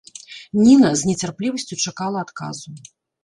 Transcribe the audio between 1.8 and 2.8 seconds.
чакала адказу.